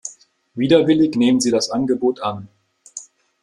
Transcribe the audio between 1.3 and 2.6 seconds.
sie das Angebot an.